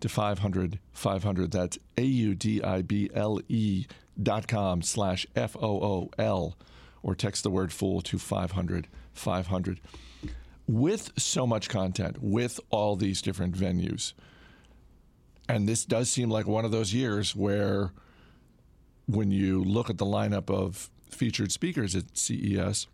to 0.00 0.08
500 0.08 0.78
500. 0.92 1.50
That's 1.52 1.78
A-U-D-I-B-L-E 1.96 3.86
dot 4.20 4.46
com 4.46 4.82
slash 4.82 5.26
F-O-O-L 5.34 6.56
or 7.02 7.14
text 7.14 7.42
the 7.44 7.50
word 7.50 7.72
fool 7.72 8.00
to 8.02 8.18
500 8.18 8.88
500. 9.12 9.80
With 10.66 11.12
so 11.16 11.46
much 11.46 11.68
content, 11.68 12.22
with 12.22 12.58
all 12.70 12.96
these 12.96 13.22
different 13.22 13.54
venues– 13.54 14.14
and 15.48 15.68
this 15.68 15.84
does 15.84 16.10
seem 16.10 16.30
like 16.30 16.46
one 16.46 16.64
of 16.64 16.70
those 16.70 16.94
years 16.94 17.34
where, 17.34 17.92
when 19.06 19.30
you 19.30 19.62
look 19.62 19.90
at 19.90 19.98
the 19.98 20.06
lineup 20.06 20.50
of 20.50 20.90
featured 21.10 21.52
speakers 21.52 21.94
at 21.94 22.16
CES, 22.16 22.86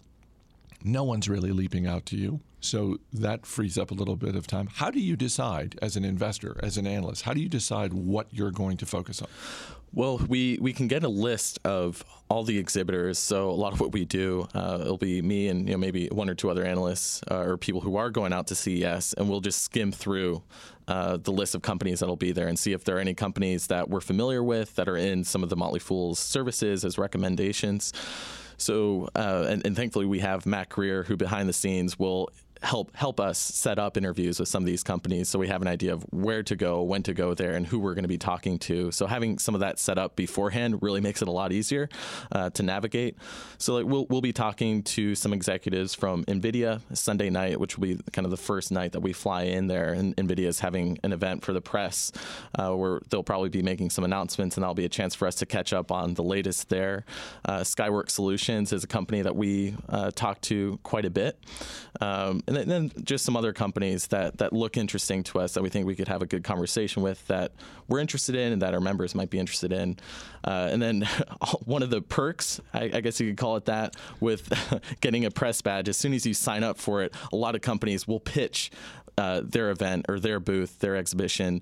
no 0.83 1.05
one's 1.05 1.29
really 1.29 1.53
leaping 1.53 1.87
out 1.87 2.07
to 2.07 2.17
you. 2.17 2.41
So 2.61 2.99
that 3.13 3.47
frees 3.47 3.79
up 3.79 3.91
a 3.91 3.95
little 3.95 4.17
bit 4.17 4.35
of 4.35 4.47
time. 4.47 4.67
How 4.67 4.91
do 4.91 5.01
you 5.01 5.17
decide 5.17 5.79
as 5.81 5.97
an 5.97 6.05
investor, 6.05 6.59
as 6.63 6.77
an 6.77 6.87
analyst, 6.87 7.23
how 7.23 7.33
do 7.33 7.41
you 7.41 7.49
decide 7.49 7.93
what 7.93 8.27
you're 8.33 8.51
going 8.51 8.77
to 8.79 8.87
focus 8.87 9.23
on? 9.23 9.29
Well, 9.95 10.19
we, 10.19 10.59
we 10.61 10.73
can 10.73 10.87
get 10.87 11.03
a 11.03 11.09
list 11.09 11.61
of 11.65 12.05
all 12.29 12.43
the 12.45 12.59
exhibitors. 12.59 13.19
So 13.19 13.49
a 13.49 13.53
lot 13.53 13.73
of 13.73 13.81
what 13.81 13.93
we 13.93 14.05
do, 14.05 14.47
uh, 14.55 14.79
it'll 14.83 14.99
be 14.99 15.23
me 15.23 15.49
and 15.49 15.67
you 15.67 15.73
know 15.73 15.79
maybe 15.79 16.09
one 16.09 16.29
or 16.29 16.35
two 16.35 16.51
other 16.51 16.65
analysts 16.65 17.23
uh, 17.31 17.39
or 17.39 17.57
people 17.57 17.81
who 17.81 17.97
are 17.97 18.11
going 18.11 18.33
out 18.33 18.49
to 18.49 18.55
CES, 18.55 19.15
and 19.15 19.31
we'll 19.31 19.41
just 19.41 19.63
skim 19.63 19.91
through 19.91 20.43
uh, 20.89 21.17
the 21.17 21.33
list 21.33 21.55
of 21.55 21.63
companies 21.63 22.01
that'll 22.01 22.17
be 22.17 22.33
there 22.33 22.49
and 22.49 22.59
see 22.59 22.73
if 22.73 22.85
there 22.85 22.97
are 22.97 23.01
any 23.01 23.15
companies 23.15 23.69
that 23.69 23.89
we're 23.89 24.01
familiar 24.01 24.43
with 24.43 24.75
that 24.77 24.89
are 24.89 24.97
in 24.97 25.25
some 25.25 25.43
of 25.43 25.49
the 25.49 25.57
Motley 25.57 25.81
Fool's 25.81 26.19
services 26.19 26.85
as 26.85 26.99
recommendations. 26.99 27.93
So, 28.59 29.09
uh, 29.15 29.47
and, 29.49 29.65
and, 29.65 29.77
thankfully, 29.77 30.05
we 30.05 30.19
have 30.19 30.45
Matt 30.45 30.69
Greer, 30.69 31.05
who 31.05 31.17
behind 31.17 31.49
the 31.49 31.53
scenes 31.53 31.97
will 31.97 32.29
help 32.63 32.95
help 32.97 33.21
us 33.21 33.39
set 33.39 33.79
up 33.79 33.97
interviews 33.97 34.41
with 34.41 34.49
some 34.49 34.63
of 34.63 34.67
these 34.67 34.83
companies 34.83 35.29
so 35.29 35.39
we 35.39 35.49
have 35.49 35.63
an 35.63 35.69
idea 35.69 35.93
of 35.93 36.03
where 36.11 36.43
to 36.43 36.57
go, 36.57 36.83
when 36.83 37.03
to 37.05 37.15
go 37.15 37.35
there, 37.35 37.55
and 37.55 37.67
who 37.67 37.79
we're 37.79 37.95
going 37.95 38.05
to 38.05 38.09
be 38.09 38.19
talking 38.19 38.59
to. 38.59 38.91
So 38.91 39.07
having 39.07 39.39
some 39.39 39.55
of 39.55 39.61
that 39.61 39.79
set 39.79 39.99
up 39.99 40.17
beforehand 40.17 40.83
really 40.83 41.01
makes 41.01 41.23
it 41.23 41.29
a 41.29 41.31
lot 41.31 41.53
easier 41.53 41.89
uh, 42.33 42.51
to 42.51 42.63
navigate. 42.63 43.17
So 43.59 43.75
like 43.75 43.87
we'll 43.87 44.07
we'll 44.09 44.21
be 44.21 44.33
talking 44.33 44.83
to 44.83 45.15
some 45.15 45.33
executives 45.33 45.95
from 45.95 46.25
Nvidia 46.25 46.81
Sunday 46.97 47.31
night, 47.31 47.61
which 47.61 47.79
will 47.79 47.89
be 47.89 48.03
kind 48.13 48.25
of 48.25 48.31
the 48.31 48.37
first 48.37 48.71
night 48.71 48.93
that 48.93 49.01
we 49.01 49.13
fly 49.13 49.43
in 49.43 49.67
there, 49.67 49.93
and 49.93 50.17
Nvidia 50.17 50.47
is 50.47 50.61
having 50.61 50.99
an 51.03 51.13
event 51.13 51.45
for 51.45 51.53
the 51.53 51.61
press 51.61 52.13
uh, 52.59 52.73
where 52.73 53.01
they'll 53.11 53.23
probably 53.23 53.49
be 53.49 53.63
making 53.63 53.91
some 53.91 54.05
announcements, 54.05 54.57
and 54.57 54.63
that'll 54.63 54.75
be 54.75 54.85
a 54.85 54.89
chance 54.89 55.15
for 55.15 55.27
us 55.27 55.37
to 55.37 55.47
catch 55.47 55.73
up 55.73 55.91
on 55.93 56.15
the 56.15 56.23
latest 56.23 56.69
there. 56.69 57.05
Uh, 57.45 57.61
Skyworks 57.61 58.11
Solutions 58.11 58.73
is 58.73 58.85
a 58.85 58.87
company 58.87 59.23
that 59.23 59.37
we 59.37 59.75
uh, 59.89 60.11
talk 60.11 60.41
to 60.43 60.79
quite 60.83 61.05
a 61.05 61.11
bit. 61.11 61.39
Um, 62.01 62.43
and 62.57 62.71
then 62.71 62.93
just 63.05 63.25
some 63.25 63.37
other 63.37 63.53
companies 63.53 64.07
that 64.09 64.39
that 64.39 64.53
look 64.53 64.77
interesting 64.77 65.23
to 65.25 65.41
us 65.41 65.55
that 65.55 65.63
we 65.63 65.69
think 65.69 65.87
we 65.87 65.95
could 65.95 66.09
have 66.09 66.23
a 66.23 66.27
good 66.27 66.45
conversation 66.45 67.03
with 67.03 67.27
that 67.29 67.53
we're 67.89 67.99
interested 67.99 68.35
in 68.35 68.53
and 68.53 68.63
that 68.63 68.75
our 68.75 68.81
members 68.81 69.15
might 69.15 69.31
be 69.31 69.39
interested 69.39 69.73
in. 69.73 69.97
Uh, 70.45 70.69
and 70.71 70.81
then 70.81 71.03
one 71.65 71.83
of 71.83 71.91
the 71.91 72.01
perks, 72.01 72.61
I, 72.73 72.91
I, 72.95 73.01
guess 73.01 73.21
you 73.21 73.29
could 73.29 73.39
call 73.39 73.57
it 73.57 73.65
that, 73.67 73.97
with 74.21 74.53
getting 75.01 75.25
a 75.25 75.31
press 75.31 75.61
badge, 75.63 75.89
as 75.89 75.97
soon 75.97 76.13
as 76.15 76.25
you 76.25 76.35
sign 76.35 76.63
up 76.63 76.79
for 76.79 77.03
it, 77.03 77.15
a 77.33 77.37
lot 77.37 77.55
of 77.55 77.61
companies 77.61 78.07
will 78.07 78.21
pitch 78.21 78.71
uh, 79.17 79.43
their 79.45 79.71
event 79.71 80.07
or 80.09 80.21
their 80.21 80.41
booth, 80.41 80.79
their 80.79 80.97
exhibition 80.97 81.61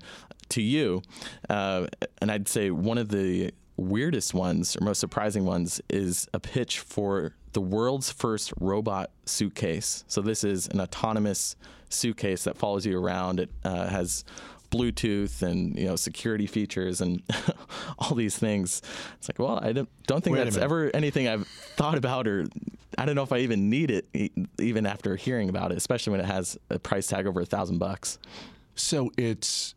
to 0.50 0.62
you. 0.62 1.02
Uh, 1.48 1.86
and 2.18 2.30
I'd 2.30 2.48
say 2.48 2.70
one 2.70 2.98
of 2.98 3.08
the 3.08 3.52
weirdest 3.76 4.34
ones 4.34 4.76
or 4.76 4.84
most 4.84 5.00
surprising 5.00 5.44
ones 5.44 5.80
is 5.88 6.28
a 6.32 6.40
pitch 6.40 6.80
for 6.80 7.34
the 7.52 7.60
world's 7.60 8.10
first 8.10 8.52
robot 8.60 9.10
suitcase. 9.24 10.04
So 10.08 10.20
this 10.20 10.44
is 10.44 10.68
an 10.68 10.80
autonomous 10.80 11.56
suitcase 11.88 12.44
that 12.44 12.56
follows 12.56 12.84
you 12.84 12.98
around. 12.98 13.40
It 13.40 13.50
uh, 13.64 13.88
has 13.88 14.24
Bluetooth 14.70 15.42
and 15.42 15.78
you 15.78 15.86
know 15.86 15.96
security 15.96 16.46
features 16.46 17.00
and 17.00 17.22
all 17.98 18.14
these 18.14 18.36
things. 18.36 18.82
It's 19.18 19.28
like, 19.28 19.38
well, 19.38 19.58
I 19.62 19.72
don't, 19.72 19.88
don't 20.06 20.22
think 20.22 20.36
Wait 20.36 20.44
that's 20.44 20.56
ever 20.56 20.90
anything 20.92 21.28
I've 21.28 21.46
thought 21.46 21.96
about, 21.96 22.26
or 22.26 22.46
I 22.98 23.06
don't 23.06 23.14
know 23.14 23.22
if 23.22 23.32
I 23.32 23.38
even 23.38 23.70
need 23.70 23.90
it, 23.90 24.32
even 24.58 24.86
after 24.86 25.16
hearing 25.16 25.48
about 25.48 25.72
it, 25.72 25.78
especially 25.78 26.12
when 26.12 26.20
it 26.20 26.26
has 26.26 26.58
a 26.70 26.78
price 26.78 27.06
tag 27.06 27.26
over 27.26 27.40
a 27.40 27.46
thousand 27.46 27.78
bucks. 27.78 28.18
So 28.74 29.10
it's 29.16 29.74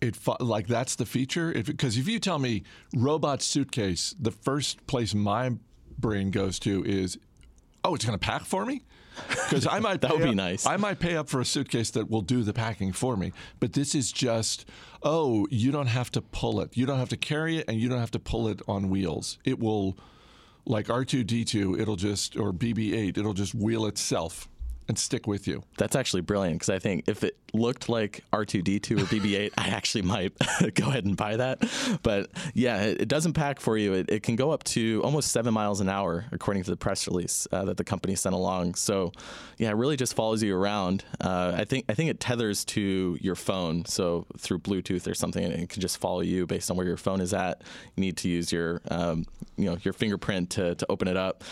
it 0.00 0.16
like 0.40 0.66
that's 0.66 0.96
the 0.96 1.06
feature 1.06 1.52
because 1.52 1.96
if, 1.96 2.02
if 2.02 2.08
you 2.08 2.18
tell 2.18 2.38
me 2.38 2.62
robot 2.94 3.42
suitcase, 3.42 4.14
the 4.18 4.30
first 4.30 4.86
place 4.86 5.14
my 5.14 5.52
brain 5.98 6.30
goes 6.30 6.58
to 6.60 6.84
is, 6.84 7.18
oh, 7.84 7.94
it's 7.94 8.04
going 8.04 8.18
to 8.18 8.24
pack 8.24 8.44
for 8.44 8.64
me? 8.64 8.82
Because 9.28 9.66
I 9.66 9.78
might 9.80 10.00
that 10.02 10.12
would 10.12 10.22
be 10.22 10.30
up, 10.30 10.34
nice. 10.34 10.66
I 10.66 10.76
might 10.76 10.98
pay 10.98 11.16
up 11.16 11.28
for 11.28 11.40
a 11.40 11.44
suitcase 11.44 11.90
that 11.90 12.08
will 12.10 12.22
do 12.22 12.42
the 12.42 12.52
packing 12.52 12.92
for 12.92 13.16
me. 13.16 13.32
But 13.58 13.74
this 13.74 13.94
is 13.94 14.12
just, 14.12 14.66
oh, 15.02 15.46
you 15.50 15.70
don't 15.72 15.88
have 15.88 16.10
to 16.12 16.22
pull 16.22 16.60
it. 16.60 16.76
You 16.76 16.86
don't 16.86 16.98
have 16.98 17.10
to 17.10 17.16
carry 17.16 17.58
it, 17.58 17.66
and 17.68 17.78
you 17.78 17.88
don't 17.88 18.00
have 18.00 18.12
to 18.12 18.18
pull 18.18 18.48
it 18.48 18.62
on 18.66 18.88
wheels. 18.88 19.38
It 19.44 19.58
will, 19.58 19.98
like 20.64 20.86
R2D2, 20.86 21.78
it'll 21.78 21.96
just 21.96 22.36
or 22.36 22.52
BB8, 22.52 23.18
it'll 23.18 23.34
just 23.34 23.54
wheel 23.54 23.86
itself 23.86 24.48
and 24.90 24.98
stick 24.98 25.26
with 25.26 25.46
you. 25.46 25.62
That's 25.78 25.96
actually 25.96 26.20
brilliant 26.20 26.56
because 26.56 26.68
I 26.68 26.80
think 26.80 27.04
if 27.06 27.24
it 27.24 27.38
looked 27.54 27.88
like 27.88 28.24
R2D2 28.32 29.00
or 29.00 29.04
BB8, 29.04 29.52
I 29.58 29.68
actually 29.68 30.02
might 30.02 30.32
go 30.74 30.88
ahead 30.88 31.04
and 31.04 31.16
buy 31.16 31.36
that. 31.36 31.62
But 32.02 32.30
yeah, 32.52 32.82
it, 32.82 33.02
it 33.02 33.08
doesn't 33.08 33.32
pack 33.32 33.60
for 33.60 33.78
you. 33.78 33.94
It, 33.94 34.10
it, 34.10 34.22
can 34.24 34.36
go 34.36 34.50
up 34.50 34.64
to 34.64 35.00
almost 35.04 35.30
seven 35.30 35.54
miles 35.54 35.80
an 35.80 35.88
hour, 35.88 36.26
according 36.32 36.64
to 36.64 36.70
the 36.70 36.76
press 36.76 37.06
release 37.06 37.46
uh, 37.52 37.64
that 37.64 37.76
the 37.76 37.84
company 37.84 38.16
sent 38.16 38.34
along. 38.34 38.74
So 38.74 39.12
yeah, 39.58 39.70
it 39.70 39.76
really 39.76 39.96
just 39.96 40.14
follows 40.14 40.42
you 40.42 40.56
around. 40.56 41.04
Uh, 41.20 41.52
I 41.56 41.64
think 41.64 41.84
I 41.88 41.94
think 41.94 42.10
it 42.10 42.18
tethers 42.18 42.64
to 42.66 43.16
your 43.20 43.36
phone, 43.36 43.84
so 43.84 44.26
through 44.36 44.58
Bluetooth 44.58 45.08
or 45.08 45.14
something, 45.14 45.44
and 45.44 45.54
it 45.54 45.68
can 45.68 45.80
just 45.80 45.98
follow 45.98 46.20
you 46.20 46.46
based 46.46 46.70
on 46.70 46.76
where 46.76 46.86
your 46.86 46.96
phone 46.96 47.20
is 47.20 47.32
at. 47.32 47.62
You 47.96 48.00
need 48.00 48.16
to 48.18 48.28
use 48.28 48.52
your 48.52 48.82
um, 48.90 49.24
you 49.56 49.66
know 49.66 49.78
your 49.82 49.94
fingerprint 49.94 50.50
to 50.50 50.74
to 50.74 50.86
open 50.90 51.06
it 51.06 51.16
up 51.16 51.44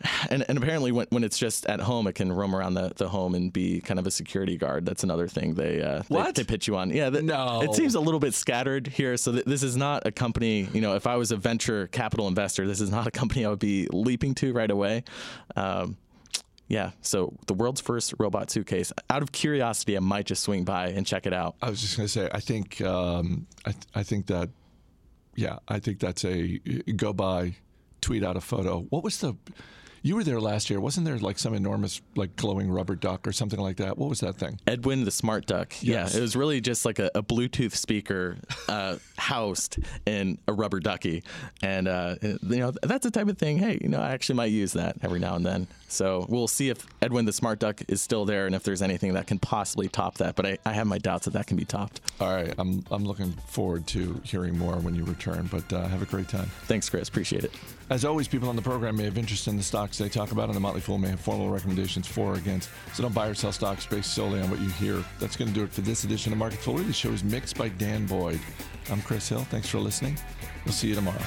and, 0.30 0.44
and 0.48 0.58
apparently 0.58 0.92
when, 0.92 1.06
when 1.10 1.24
it's 1.24 1.38
just 1.38 1.66
at 1.66 1.80
home, 1.80 2.06
it 2.06 2.14
can 2.14 2.32
roam 2.32 2.54
around 2.54 2.74
the, 2.74 2.92
the 2.96 3.08
home 3.08 3.34
and 3.34 3.52
be 3.52 3.80
kind 3.80 3.98
of 3.98 4.06
a 4.06 4.10
security 4.10 4.56
guard. 4.56 4.84
That's 4.84 5.04
another 5.04 5.28
thing 5.28 5.54
they 5.54 5.82
uh, 5.82 6.02
they, 6.08 6.32
they, 6.32 6.44
pitch 6.44 6.68
you 6.68 6.76
on. 6.76 6.90
Yeah, 6.90 7.08
no, 7.08 7.62
it 7.62 7.74
seems 7.74 7.94
a 7.94 8.00
little 8.00 8.20
bit 8.20 8.34
scattered 8.34 8.86
here. 8.86 9.16
So 9.16 9.32
th- 9.32 9.44
this 9.44 9.62
is 9.62 9.76
not 9.76 10.06
a 10.06 10.12
company. 10.12 10.68
You 10.72 10.80
know, 10.80 10.94
if 10.94 11.06
I 11.06 11.16
was 11.16 11.32
a 11.32 11.36
venture 11.36 11.86
capital 11.88 12.28
investor, 12.28 12.66
this 12.66 12.80
is 12.80 12.90
not 12.90 13.06
a 13.06 13.10
company 13.10 13.44
I 13.44 13.48
would 13.48 13.58
be 13.58 13.88
leaping 13.92 14.34
to 14.36 14.52
right 14.52 14.70
away. 14.70 15.04
Um, 15.54 15.96
yeah, 16.68 16.90
so 17.00 17.32
the 17.46 17.54
world's 17.54 17.80
first 17.80 18.14
robot 18.18 18.50
suitcase. 18.50 18.92
Out 19.08 19.22
of 19.22 19.30
curiosity, 19.30 19.96
I 19.96 20.00
might 20.00 20.26
just 20.26 20.42
swing 20.42 20.64
by 20.64 20.88
and 20.88 21.06
check 21.06 21.24
it 21.24 21.32
out. 21.32 21.54
I 21.62 21.70
was 21.70 21.80
just 21.80 21.96
going 21.96 22.08
to 22.08 22.12
say, 22.12 22.28
I 22.32 22.40
think, 22.40 22.80
um, 22.80 23.46
I, 23.64 23.70
th- 23.70 23.84
I 23.94 24.02
think 24.02 24.26
that, 24.26 24.48
yeah, 25.36 25.58
I 25.68 25.78
think 25.78 26.00
that's 26.00 26.24
a 26.24 26.58
go 26.96 27.12
by, 27.12 27.54
tweet 28.00 28.24
out 28.24 28.36
a 28.36 28.40
photo. 28.40 28.80
What 28.90 29.04
was 29.04 29.18
the 29.18 29.36
you 30.06 30.14
were 30.14 30.22
there 30.22 30.40
last 30.40 30.70
year, 30.70 30.78
wasn't 30.80 31.04
there? 31.04 31.18
Like 31.18 31.36
some 31.36 31.52
enormous, 31.52 32.00
like 32.14 32.36
glowing 32.36 32.70
rubber 32.70 32.94
duck 32.94 33.26
or 33.26 33.32
something 33.32 33.58
like 33.58 33.78
that. 33.78 33.98
What 33.98 34.08
was 34.08 34.20
that 34.20 34.36
thing? 34.36 34.60
Edwin 34.64 35.04
the 35.04 35.10
smart 35.10 35.46
duck. 35.46 35.74
Yes. 35.80 36.12
Yeah, 36.12 36.18
it 36.18 36.22
was 36.22 36.36
really 36.36 36.60
just 36.60 36.84
like 36.84 37.00
a, 37.00 37.10
a 37.16 37.24
Bluetooth 37.24 37.72
speaker 37.72 38.36
uh, 38.68 38.98
housed 39.18 39.78
in 40.06 40.38
a 40.46 40.52
rubber 40.52 40.78
ducky, 40.78 41.24
and 41.60 41.88
uh, 41.88 42.14
you 42.22 42.38
know 42.42 42.72
that's 42.82 43.02
the 43.02 43.10
type 43.10 43.26
of 43.26 43.36
thing. 43.36 43.58
Hey, 43.58 43.78
you 43.80 43.88
know, 43.88 44.00
I 44.00 44.12
actually 44.12 44.36
might 44.36 44.52
use 44.52 44.74
that 44.74 44.96
every 45.02 45.18
now 45.18 45.34
and 45.34 45.44
then. 45.44 45.66
So 45.88 46.26
we'll 46.28 46.48
see 46.48 46.68
if 46.68 46.86
Edwin 47.02 47.24
the 47.24 47.32
smart 47.32 47.58
duck 47.58 47.82
is 47.88 48.00
still 48.00 48.24
there, 48.24 48.46
and 48.46 48.54
if 48.54 48.62
there's 48.62 48.82
anything 48.82 49.14
that 49.14 49.26
can 49.26 49.40
possibly 49.40 49.88
top 49.88 50.18
that. 50.18 50.36
But 50.36 50.46
I, 50.46 50.58
I 50.64 50.72
have 50.72 50.86
my 50.86 50.98
doubts 50.98 51.24
that 51.24 51.32
that 51.32 51.48
can 51.48 51.56
be 51.56 51.64
topped. 51.64 52.00
All 52.20 52.32
right, 52.32 52.54
I'm 52.58 52.84
I'm 52.92 53.04
looking 53.04 53.32
forward 53.48 53.88
to 53.88 54.20
hearing 54.22 54.56
more 54.56 54.76
when 54.76 54.94
you 54.94 55.04
return. 55.04 55.48
But 55.50 55.72
uh, 55.72 55.88
have 55.88 56.02
a 56.02 56.06
great 56.06 56.28
time. 56.28 56.46
Thanks, 56.66 56.88
Chris. 56.88 57.08
Appreciate 57.08 57.42
it. 57.42 57.52
As 57.88 58.04
always, 58.04 58.26
people 58.28 58.48
on 58.48 58.56
the 58.56 58.62
program 58.62 58.96
may 58.96 59.04
have 59.04 59.16
interest 59.18 59.48
in 59.48 59.56
the 59.56 59.62
stocks 59.62 59.95
they 60.04 60.08
talk 60.08 60.32
about, 60.32 60.46
and 60.46 60.54
the 60.54 60.60
Motley 60.60 60.80
Fool 60.80 60.98
may 60.98 61.08
have 61.08 61.20
formal 61.20 61.50
recommendations 61.50 62.06
for 62.06 62.32
or 62.32 62.34
against. 62.34 62.70
So 62.94 63.02
don't 63.02 63.14
buy 63.14 63.28
or 63.28 63.34
sell 63.34 63.52
stocks 63.52 63.86
based 63.86 64.14
solely 64.14 64.40
on 64.40 64.50
what 64.50 64.60
you 64.60 64.68
hear. 64.70 65.02
That's 65.18 65.36
going 65.36 65.48
to 65.48 65.54
do 65.54 65.64
it 65.64 65.72
for 65.72 65.80
this 65.80 66.04
edition 66.04 66.32
of 66.32 66.38
Market 66.38 66.60
Foolery. 66.60 66.84
The 66.84 66.92
show 66.92 67.10
is 67.10 67.24
mixed 67.24 67.56
by 67.56 67.68
Dan 67.68 68.06
Boyd. 68.06 68.40
I'm 68.90 69.02
Chris 69.02 69.28
Hill. 69.28 69.40
Thanks 69.50 69.68
for 69.68 69.78
listening. 69.78 70.18
We'll 70.64 70.74
see 70.74 70.88
you 70.88 70.94
tomorrow. 70.94 71.22